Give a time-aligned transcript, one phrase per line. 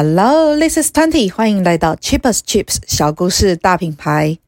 [0.00, 4.38] Hello, this is Twenty，欢迎来到 Cheap as Chips 小故事大品牌。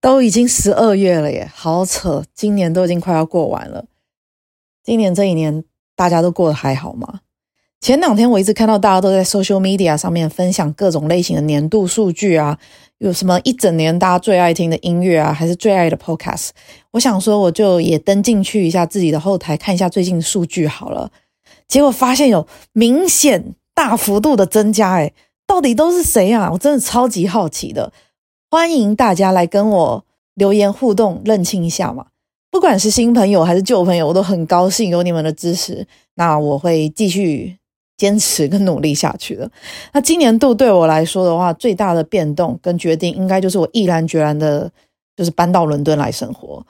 [0.00, 2.24] 都已经十二月了耶，好扯！
[2.34, 3.84] 今年都已经快要过完了。
[4.82, 5.62] 今年这一年，
[5.94, 7.20] 大家都过得还好吗？
[7.82, 12.58] 前两天我一直看到大家都在 social media 上面分享各种类型的年度数据啊，
[12.96, 16.48] 有什么一整年大家最爱听的音乐啊，还是最爱的 podcast。
[16.92, 21.12] 我想说，我就也登进去一下自己的后台，看一下最近数据好了。
[21.68, 23.54] 结果发现有明显。
[23.74, 25.14] 大幅度的增加，诶，
[25.46, 26.50] 到底都是谁啊？
[26.52, 27.92] 我真的超级好奇的，
[28.50, 30.04] 欢迎大家来跟我
[30.34, 32.06] 留言互动，认清一下嘛。
[32.50, 35.86] 不管是新朋友还是旧朋友，我都很高兴有你们的支持。
[36.16, 37.56] 那我会继续
[37.96, 39.50] 坚持跟努力下去的。
[39.94, 44.70] 那今年度对我来说的话，最大的变动跟决定，应该就是我毅然决然的，
[45.16, 46.62] 就是搬到伦敦来生活。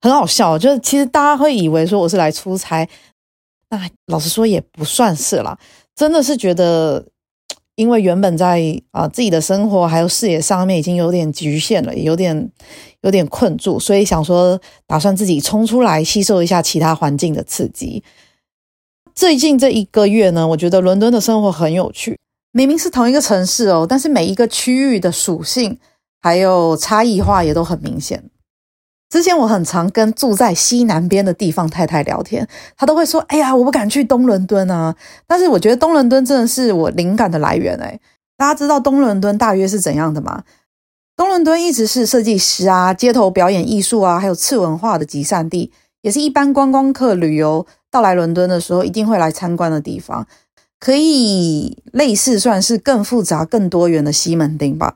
[0.00, 2.88] 很好笑，就是其实大家会以为说我是来出差，
[3.68, 5.58] 那老实说也不算是啦。
[5.98, 7.04] 真的是觉得，
[7.74, 12.52] 因为原本在啊、自己的生活还有视野上面已经有点局限了，有点
[13.00, 18.04] 有点困住，所以想说打算自己冲出来吸收一下其他环境的刺激。
[19.12, 22.16] 最近这一个月呢，我觉得伦敦的生活很有趣。
[22.52, 25.76] 明明是同一个城市哦，但是每一个区域的属性
[26.22, 28.30] 还有差异化也都很明显。
[29.10, 34.94] 之前我很常跟住在西南边的地方太太聊天，她都会说：“哎呀，我不敢去东伦敦啊。”
[35.26, 37.98] 但是我觉得东伦敦真的是我灵感的来源哎。
[38.36, 40.44] 大家知道东伦敦大约是怎样的吗？
[41.16, 45.72] 东伦敦一直是设计师啊、街头表演艺术啊，还有次文化的集散地，
[46.02, 50.26] 也是一般观光客旅游到来伦敦的时候一定会来参观的地方，
[50.78, 54.94] 可以类似算是更复杂、更多元的西门町吧。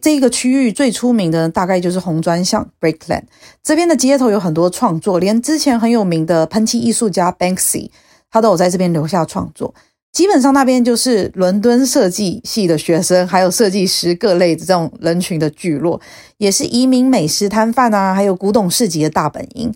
[0.00, 3.24] 这一个区域最出名的大概就是红砖巷 （Brick Lane）。
[3.62, 7.90] 这边的街头有很多创作，连之前很有名的喷漆艺术家 Banksy，
[8.30, 9.74] 他都有在这边留下创作。
[10.10, 16.00] 基本上那边就是伦敦设计系的学生，还有设计师各类的这种人群的聚落，
[16.36, 19.72] 也是移民美食摊贩啊，还有古董市集的大本营。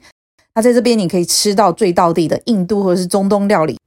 [0.54, 3.78] 那在这边你可以吃到最道地的印度或者是中东料理，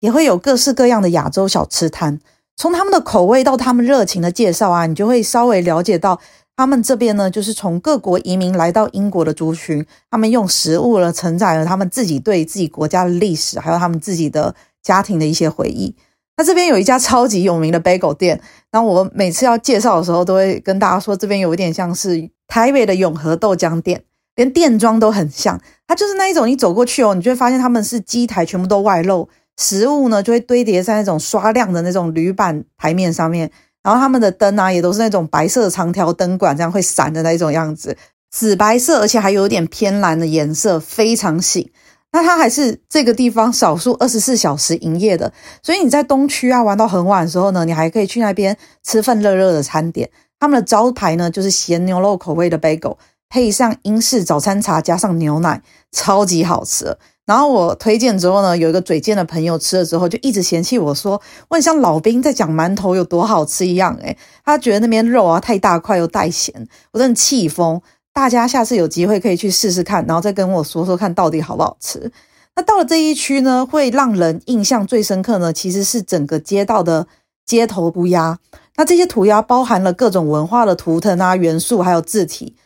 [0.00, 2.18] 也会有各式各样的亚洲小吃摊。
[2.56, 6.20] 从他们的口味到他们热情的介绍啊，你就会稍微了解到
[6.54, 15.94] 他们这边呢，就是从各国移民来到英国的族群，他们用食物了承载了他们自己对自己国家的历史，还有他们自己的家庭的一些回忆。
[16.36, 18.40] 那这边有一家超级有名的 bagel 店，
[18.70, 24.02] 然后我每次要介绍的时候，都会跟大家说，这边有一点像是台北的永和豆浆店，
[24.36, 25.60] 连店装都很像。
[25.86, 29.28] 它就是那一种，你走过去哦，你就会发现他们是机台全部都外露。
[29.58, 33.50] 食物呢，就会堆叠在那种刷亮的那种铝板台面上面，
[33.82, 37.96] 然后他们的灯啊，也都是那种白色的长条灯管，这样会闪的那种样子，
[38.30, 41.70] 紫白色，而且还有点偏蓝的颜色，非常醒。
[42.14, 45.32] 那它还是这个地方少数二十四小时营业的，
[45.62, 50.10] 所以你在东区啊玩到很晚的时候呢，你还可以去那边吃份热热的餐点。
[50.38, 52.98] 他们的招牌呢，就是咸牛肉口味的 bagel，
[53.30, 56.98] 配上英式早餐茶，加上牛奶，超级好吃。
[57.24, 63.96] 然后我推荐之后呢，有一个嘴贱的朋友吃了之后，就一直嫌弃我说，我很像老兵在讲馒头有多好吃一样。
[64.02, 67.80] 诶，他觉得那边肉啊太大块又带咸，我真的气疯。
[68.12, 72.10] 大家下次有机会可以去试试看，然后再跟我说说看到底好不好吃。
[72.56, 77.06] 那到了这一区呢，会让人印象最深刻呢，其实是整个街道的
[77.46, 78.38] 街头涂鸦。
[78.76, 82.56] 那这些涂鸦包含了各种文化的图腾啊、元素，还有字体。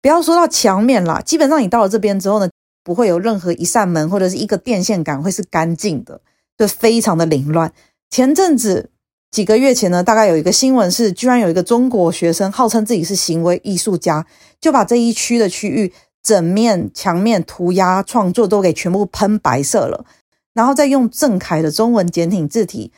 [0.00, 2.48] 不要说到墙面啦，基本上你到了这边之后呢。
[2.88, 6.22] 不会有任何一扇门或者是一个电线杆会是干净的，
[6.56, 7.70] 就非常的凌乱。
[8.08, 8.88] 前阵子
[9.30, 14.24] 几个月前呢，大概有一个新闻是，居然有一个中国学生号称自己是行为艺术家，
[14.58, 20.06] 就把这一区的区域整面墙面涂鸦创作都给全部喷白色了，
[20.54, 22.90] 然后再用郑恺的中文简体字体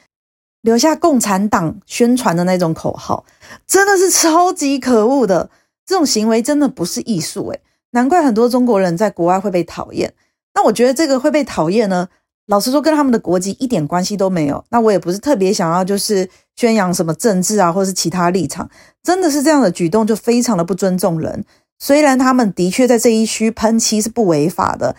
[0.62, 3.24] 留下共产党宣传的那种口号，
[3.66, 5.50] 真的是超级可恶的。
[5.84, 7.60] 这种行为真的不是艺术诶，
[7.92, 10.12] 难怪很多中国人在国外会被讨厌。
[10.54, 12.08] 那我觉得这个会被讨厌呢，
[12.46, 14.64] 老实说跟他们的国籍一点关系都没有。
[14.70, 18.68] 那我也不是特别想要就是宣扬什么政治啊，或是其他立场。
[19.02, 21.44] 真的是这样的举动就非常的不尊重人。
[21.78, 24.94] 虽然他们的确在这一区喷漆是不违法的，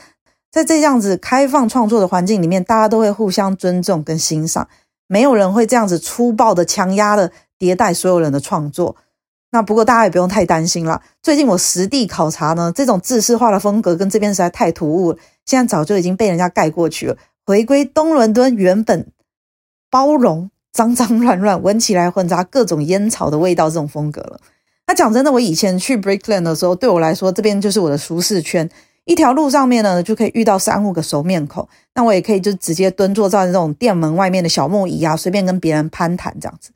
[0.52, 4.68] 在这样子开放创作的环境里面，大家都会互相尊重跟欣赏，
[5.08, 8.96] 没有人会这样子粗暴的强压的迭代所有人的创作。
[9.52, 11.02] 那不过大家也不用太担心啦。
[11.22, 19.08] 最近我实地考察呢，这种制式化的风格跟这边实在太突兀了，现在早就已经被人家盖过去了，回归东伦敦原本
[19.90, 24.40] 包容脏脏乱乱、闻起来混杂各种烟草的味道这种风格了。
[24.88, 28.70] 那讲真的，我以前去 Brick Lane 的时候，对我来说这边就是我的舒适圈，
[29.04, 31.68] 一条路上面呢，就可以遇到三五个熟面孔。
[31.94, 36.72] 那我也可以就直接蹲坐在那种店门外面的小木椅啊，随便跟别人攀谈这样子。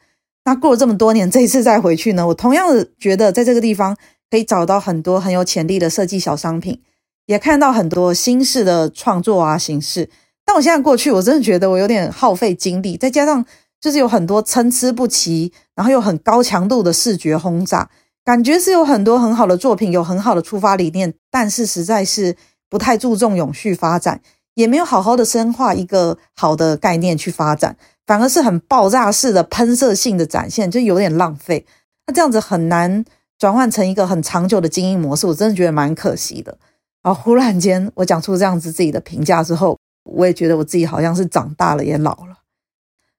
[0.46, 3.98] 那过了这么多年，这一次再回去呢，我同样的觉得在这个地方
[4.30, 6.82] 可以找到很多很有潜力的设计小商品，
[7.26, 10.10] 也看到很多新式的创作啊形式。
[10.46, 13.44] 但我现在过去，我真的觉得我有点耗费精力，再加上
[13.82, 17.90] 就是有很多参差不齐，然后又很高强度的视觉轰炸。
[18.24, 22.36] 感觉是有很多很好的作品，有很好的出发理念，但是实在是
[22.70, 24.22] 不太注重永续发展，
[24.54, 27.76] 也没有好好的深化一个好的概念去发展，
[28.06, 31.66] 反而是很爆炸式的喷射性的展现，就有点浪费。
[32.08, 33.04] 那这样子很难
[33.40, 36.58] 转换成一个很长久的经营模式，我真的觉得蛮可惜的。
[37.02, 42.38] 然后忽然间我讲出这样子自己的评价之后，我也觉得我自己好像是长大了，也老了。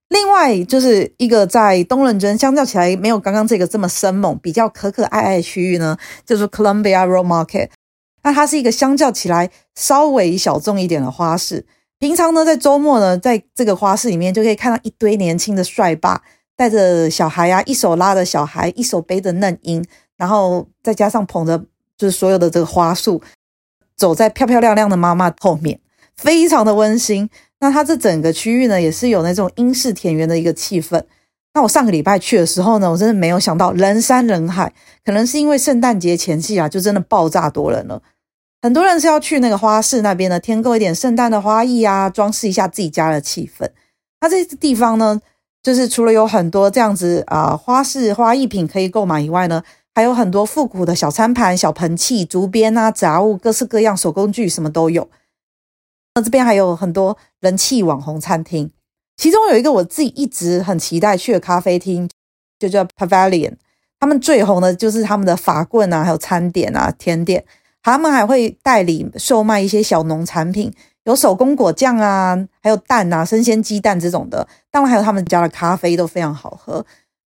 [0.09, 7.71] 另外就是一个在东伦敦，相较起来没有刚刚这个这么生猛，比较可可爱爱的区域呢，就是 Columbia Road Market。
[8.23, 11.67] 那它是一个相较起来稍微小众一点的花市。
[11.99, 16.23] 平常呢，在周末呢，在这个花市里面就可以看到一堆年轻的帅爸，
[16.55, 19.83] 带着小孩啊，一手拉着小孩，一手背着嫩婴，
[20.17, 21.59] 然后再加上捧着
[21.97, 23.23] 就是所有的这个花束，
[23.97, 25.81] 走在漂漂亮亮的妈妈后面，
[26.17, 27.31] 非常的温馨。
[27.61, 31.03] 那它这整个区域呢，也是有那种英式田园的一个气氛。
[31.55, 34.71] 那我上个礼拜去的时候呢，我真的没有想到人山人海，
[35.03, 38.03] 可能是因为圣诞节前夕啊，就真的爆炸多人了。
[38.67, 43.65] 很多人是要去那个花市那边呢，添购一点圣诞的花艺啊，装饰一下自己家的气氛。
[44.21, 45.21] 那这地方呢，
[45.63, 49.63] 就是除了有很多这样子啊、花市花艺品可以购买以外呢，
[49.95, 55.09] 还有很多复古的小餐盘、小盆器、竹编啊、杂物，各式各样手工具，什么都有。
[56.17, 58.73] 那这边还有很多人气网红餐厅，
[59.17, 62.11] 其中有一个我自己一直很期待去的咖啡厅，
[62.59, 63.55] 就叫 Pavilion。
[64.01, 67.45] 他们最红的就是他们的法棍啊，还有餐点啊、甜点。
[67.87, 70.73] 他们还会代理售卖一些小农产品，
[71.05, 74.49] 有手工果酱啊，还有蛋啊、生鲜鸡蛋这种的。
[74.73, 76.85] 当然还有他们家的咖啡都非常好喝。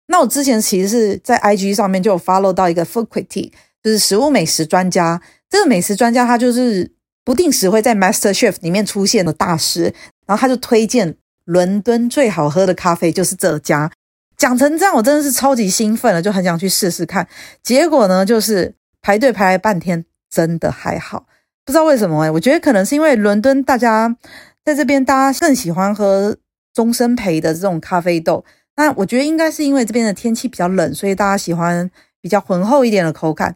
[0.07, 3.51] 那我之前其实是在 IG 上面就有 follow 到一个 Food Critic，
[3.83, 5.21] 就是食物美食专家。
[5.47, 6.91] 这个美食专家他就是。
[7.23, 9.93] 不定时会在 Master Chef 里面出现的大师，
[10.25, 13.91] 然后他就推荐伦敦最好喝的咖啡就是这家。
[14.37, 17.27] 讲成这样，我真的是超级兴奋了，就很想去试试看。
[17.61, 21.25] 结果呢，就是排队排了半天，真的还好。
[21.65, 24.15] 不知道为什么哎，我觉得可能是因为伦敦大家
[24.63, 26.37] 在这边，大家更喜欢喝
[26.73, 28.45] 中深焙的这种咖啡豆。
[28.77, 31.89] 那我觉得应该是因为这边的天气比较冷，所以大家喜欢
[32.21, 33.55] 比较浑厚一点的口感。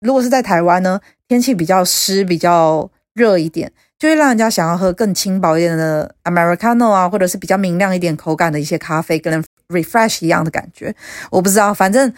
[0.00, 10.92] 如果是在台湾呢，天气比较湿、比较热一点，就会让人家想要喝更轻薄一点的 Americano 啊，或者是比较明亮一点口感的一些咖啡，跟 refresh 一样的感觉。
[11.30, 12.12] 我不知道，反正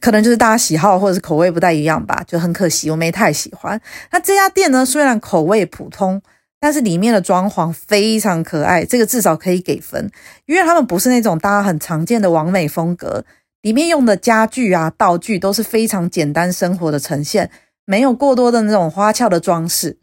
[0.00, 3.80] 可能就是大家喜好或者是口味不太一样吧，就很可惜，我没太喜欢。
[4.10, 6.20] 那这家店呢，虽然口味普通，
[6.60, 10.10] 但是里面的装潢非常可爱，这个至少可以给分，
[10.46, 13.24] 因为他们不是那种大家很常见的完美风格。
[13.62, 17.50] 里面用的家具啊、道具都是非常简单生活的呈现，
[17.86, 19.98] 没有过多的那种花俏的装饰。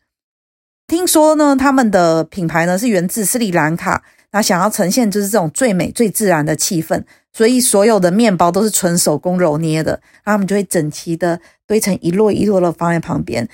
[0.88, 9.92] 听说呢，他们的品牌呢是源自斯里兰卡，那想要呈现就是这种最美、最自然的气氛，所以所有的面包都是纯手工揉捏的，
[10.24, 13.48] 然后他们就会整齐的堆成一摞一摞的放在旁边，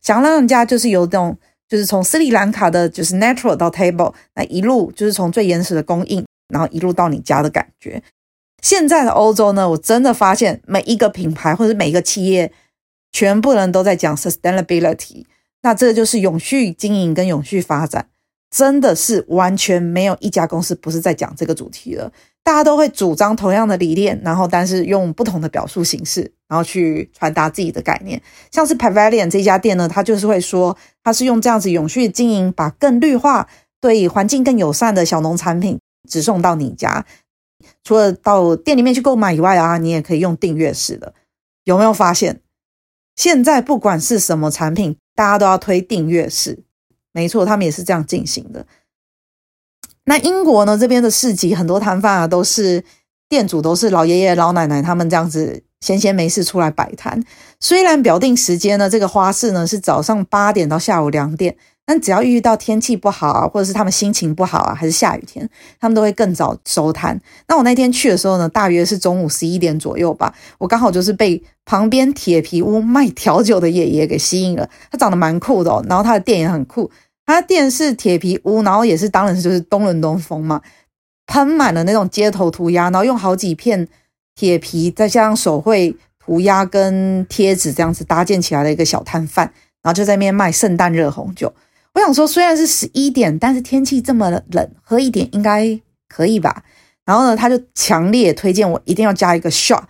[0.00, 1.36] 想让人家就是有这种
[1.68, 8.02] 就是从斯里兰卡的就是 natural 到 table，那一路就是从最原始的供应，然后一路到你家的感觉。
[8.62, 12.52] 现在的欧洲呢，我真的发现每一个品牌或者每一个企业，
[13.10, 15.24] 全部人都在讲 sustainability。
[15.62, 18.08] 那这就是永续经营跟永续发展，
[18.50, 22.12] 真的是完全没有一家公司不是在讲这个主题了。
[22.42, 28.20] 大家都会主张同样的理念，然后但是用不同的表述形式，然后去传达自己的概念。
[28.50, 33.46] 像是 Pavilion 这家店呢，他就是会说，他是用这样子永续经营，把更绿化、
[33.78, 35.78] 对环境更友善的小农产品
[36.08, 37.04] 直送到你家。
[37.84, 41.14] 除了到店里面去购买以外啊，你也可以用订阅式的。
[41.64, 42.40] 有没有发现，
[43.14, 46.64] 现在不管是什么产品，大家都要推订阅式。
[47.12, 48.66] 没错，他们也是这样进行的。
[50.04, 52.84] 那英国呢，这边的市集很多摊贩啊，都是
[53.28, 57.22] 店主都是老爷爷老奶奶，他们这样子闲闲没事出来摆摊。
[57.60, 61.56] 虽然表定时间呢，这个花市呢是早上八点到下午两点。
[61.86, 65.48] 但只要遇到天气不好啊，或者是他们心情不好啊，还是下雨天，
[65.80, 67.20] 他们都会更早收摊。
[67.48, 70.32] 那我那天去的时候呢，大约是中午十一点左右吧。
[70.58, 74.68] 我刚好就是被旁边铁皮屋卖调酒的爷爷给吸引了。
[74.90, 76.88] 他长得蛮酷的哦，然后他的店也很酷。
[77.26, 80.60] 他的店是铁皮屋，然后也是当然就是东伦敦风嘛，
[81.26, 83.88] 喷满了那种街头涂鸦，然后用好几片
[84.36, 89.52] 铁皮再加上手绘涂鸦跟贴纸这样子搭建起来的一个小摊贩。
[89.82, 91.52] 然后就在那边卖圣诞热红酒。
[91.94, 96.62] 我想说，虽然是十一点，但是天气这么冷，喝一点应该可以吧？
[97.04, 99.82] 然后呢，他就强烈推荐我一定要加一个 shot。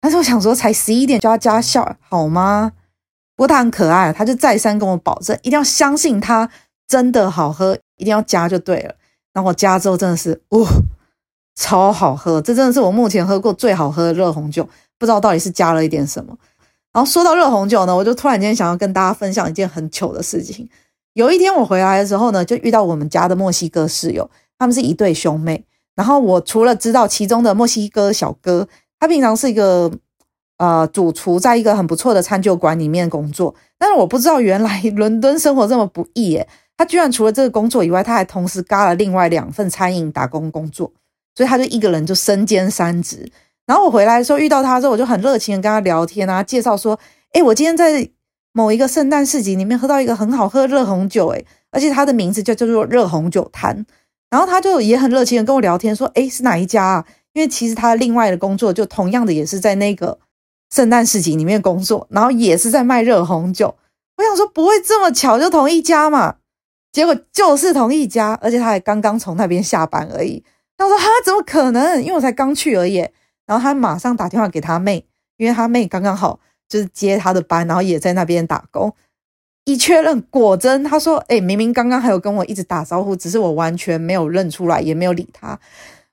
[0.00, 2.72] 但是我想说，才十一点就要加 shot 好吗？
[3.36, 6.50] 不过他很可爱，他就再三跟我保证，一定要相信他
[6.86, 8.94] 真的好喝，一定要加就对了。
[9.32, 10.66] 然后我加之后真的是，哦，
[11.54, 12.40] 超好喝！
[12.40, 14.68] 这真的是我目前喝过最好喝的热红酒，
[14.98, 16.36] 不知道到底是加了一点什么。
[16.92, 20.68] 然后说到热红酒呢，我就突然间想要跟大家分享一件很糗的事情。
[21.14, 24.28] 有一天我回来的时候呢，就遇到我们家的墨西哥室友，
[24.58, 25.64] 他们是一对兄妹。
[25.94, 28.68] 然后我除了知道其中的墨西哥小哥，
[28.98, 29.90] 他平常是一个
[30.58, 36.48] 呃主厨，在一个很不错的餐酒馆里面工作，但是我不知道原来伦敦生活这么不易耶。
[36.76, 40.92] 他居然除了这个工作以外，他还同时干了另外两份餐饮打工工作，
[41.36, 43.30] 所以他就一个人就身兼三职。
[43.66, 46.98] 然后我回来的时候遇到他之后，我就很热情的跟他聊天啊，介绍说
[47.32, 48.10] ：“哎，我今天在。”
[48.54, 53.84] 某一个圣诞市集里面喝到一个很好喝热红酒，诶，而且它的名字就叫做热红酒摊。
[54.30, 60.18] 然后他就也很热情的跟我聊天，说：“诶，是哪一家啊？”因为其实他另外的工作就同样的也是在那个
[60.72, 63.76] 圣诞市集里面工作，然后也是在卖热红酒。
[64.16, 66.36] 我想说不会这么巧就同一家嘛？
[66.92, 70.42] 结果就是同一家，而且他还刚刚从那边下班而已。
[70.76, 72.00] 他说：“哈，怎么可能？
[72.02, 73.06] 因为我才刚去而已。”
[73.46, 75.06] 然后他马上打电话给他妹，
[75.36, 76.40] 因为他妹刚刚好。
[76.68, 78.92] 就是接他的班，然后也在那边打工。
[79.64, 85.58] 一确认，果真他说：“哎，明明刚刚还有跟我一直打招呼，只是我完全没有认出来，也没有理他。”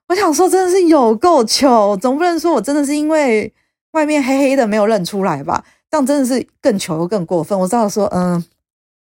[0.08, 3.52] 我想说，真的是有够糗，总不能说我真的是因为
[3.92, 5.64] 外面黑黑的没有认出来吧？
[5.90, 7.58] 这样真的是更糗又更过分。
[7.58, 8.42] 我知道说，嗯，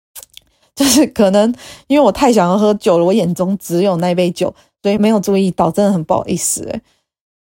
[0.77, 1.55] 就是可能
[1.87, 6.69] 因为我太想要喝酒了，我眼中只有那杯酒，所以没有注意到，真的很不好意思。
[6.71, 6.81] 哎，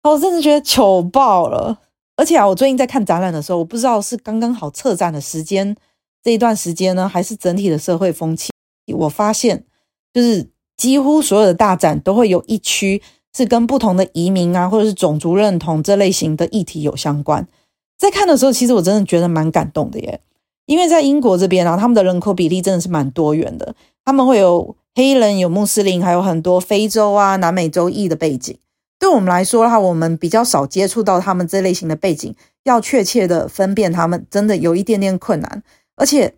[0.04, 1.80] 我真的觉得糗爆了。
[2.18, 5.76] 而且啊，我最近在看展览的时候，我不知道是刚刚好策展的时间
[6.24, 8.52] 这一段时间呢，还是整体的社会风气。
[8.94, 9.66] 我发现，
[10.14, 13.02] 就是几乎所有的大展都会有一区
[13.36, 17.48] 是跟不同的移民啊，或者是种族认同这类型的议题有相关。
[17.98, 20.22] 在看的时候，其实我真的觉得蛮感动的耶，
[20.66, 28.58] 因为在英国这边啊，他们的人口比例真的是蛮多元的，他们会有黑人、有穆斯林，还有很多非洲啊、南美洲裔的背景。
[28.98, 32.34] 对我们来说的话，我们比较少接触到他们这类型的背景，
[32.64, 35.64] 要确切的分辨他们，真的有一点点困难。
[35.98, 36.34] 而且，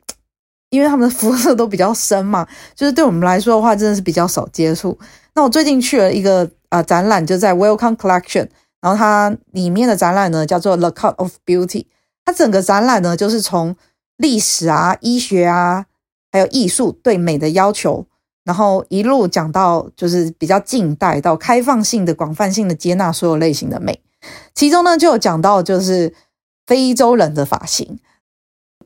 [0.69, 4.97] 因为他们的肤色都比较深嘛，就是对我们来说的话，真的是比较少接触。
[5.35, 8.49] 那我最近去了一个啊、展览，就在 Welcome Collection，
[8.81, 11.85] 然后它里面的展览呢叫做 The Cult of Beauty，
[12.25, 13.75] 它整个展览呢就是从
[14.17, 15.85] 历史啊、医学啊，
[16.31, 18.07] 还有艺术对美的要求。
[18.47, 24.01] 然后一路讲到就是比较近代到开放性的、广泛性的接纳所有类型的美，
[24.55, 26.13] 其中呢就有讲到就是
[26.65, 27.99] 非洲人的发型。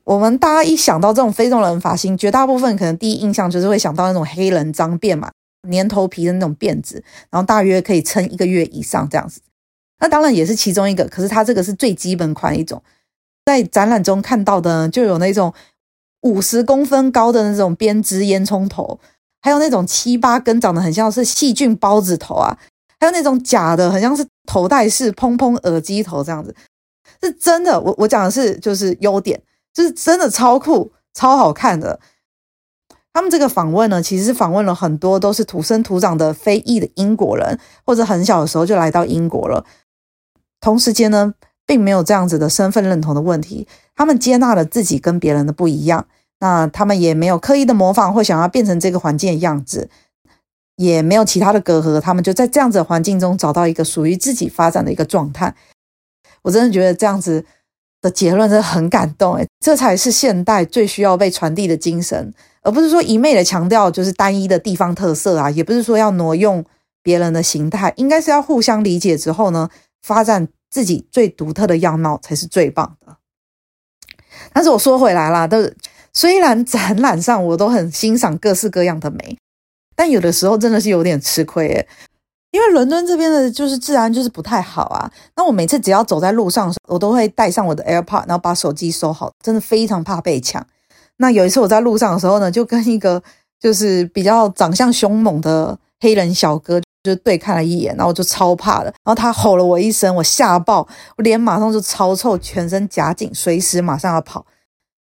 [0.03, 5.29] 我们大家一想到这种非洲人发型，绝大部分可能第一印象就是会想到那种黑人脏辫嘛，
[5.71, 9.41] 粘头皮的那种辫子，然后大约可以撑一个月以上这样子。
[9.99, 12.81] 那当然也是其中一个，可是它这个是最基本款一种。
[13.45, 15.53] 在展览中看到的就有那种
[16.21, 18.99] 五十公分高的那种编织烟囱头。
[19.41, 22.57] 还有那种七八根长得很像是细菌包子头啊，
[22.99, 26.55] 还有那种假的，很像是头戴式蓬蓬耳机头这样子，
[27.21, 27.79] 是真的。
[27.81, 29.41] 我我讲的是就是优点，
[29.73, 31.99] 就是真的超酷、超好看的。
[33.13, 39.65] 他们这个访问呢，其实是访问了很多都是土生土长的非裔的英国人，或者很小的时候就来到英国了。
[40.61, 41.33] 同时间呢，
[41.65, 46.07] 并没有这样子的身份认同的问题，他们接纳了自己跟别人的不一样。
[46.41, 49.89] 那他们也没有刻意的模仿或想要变成这个环境的样子，
[50.75, 55.55] 也没有其他的隔阂，他们就在这样子的环境中找到一个属于自己发展的一个状态。
[56.41, 57.45] 我真的觉得这样子
[58.01, 62.33] 的结论真的很感动，诶，这才是现代最需要被传递的精神，
[62.63, 66.65] 而不是说一昧的强调就是单一的地方特色啊，也不是说要挪用
[67.03, 69.69] 别人的形态，应该是要互相理解之后呢，
[70.01, 73.17] 发展自己最独特的样貌才是最棒的。
[74.51, 75.77] 但是我说回来啦，都是。
[76.13, 79.37] 虽然展览上我都很欣赏各式各样的美，
[79.95, 81.87] 但有的时候真的是有点吃亏诶，
[82.51, 85.09] 因为伦敦这边的就是治安就是不太好啊。
[85.35, 90.65] 那我每次只要走在路上，我都会带上我的 AirPod，然后把手机收好，真的非常怕被抢。
[91.17, 93.21] 那有一次我在路上的时候呢，就跟一个
[93.59, 100.87] 就是比较长相凶猛的黑人小哥就对看了一眼，然后我就超怕的，然后他吼了我一声，我吓爆，
[101.17, 104.45] 我脸马上就超臭，全身夹紧，随时马上要跑。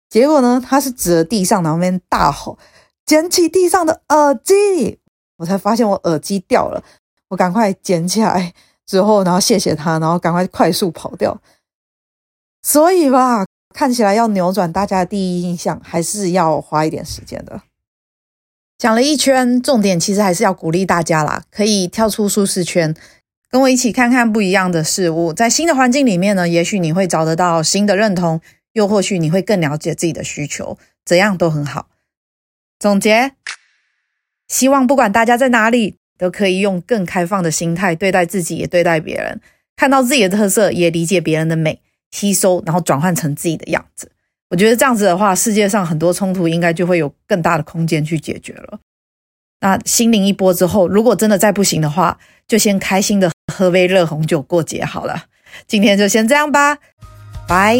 [0.09, 2.57] 结果呢，他是指着地上，然后那边大吼，
[3.05, 4.99] 捡起地上的耳机，
[5.37, 6.83] 我才发现我耳机掉了，
[7.29, 8.53] 我赶快捡起来
[8.85, 11.41] 之后，然后谢谢他，然后赶快快速跑掉。
[12.61, 17.61] 所以吧，看起来要扭转大家的第一印象，还是要花一点时间的。
[18.77, 22.95] 讲了一圈，重点其实还是要鼓励大家啦，可以跳出舒适圈，
[23.49, 25.31] 跟我一起看看不一样的事物。
[25.31, 28.41] 在新的环境里面呢，也许你会找得到新的认同，
[28.75, 31.87] 又或许你会更了解自己的需求，怎样都很好。
[32.77, 33.31] 总结，
[34.49, 39.39] 希望不管大家在哪里，都可以用更开放的心态对待自己，也对待别人，
[39.77, 41.79] 看到自己的特色，也理解别人的美，
[42.11, 44.11] 吸收，然后转换成自己的样子。
[44.49, 48.79] 我觉得这样子的话，世界上很多冲突应该就会有更大的空间去解决了。
[49.61, 55.25] 那心灵一波之后，如果真的再不行的话，就先开心的喝杯热红酒过节好了。
[55.65, 56.77] 今天就先这样吧，
[57.47, 57.79] 拜。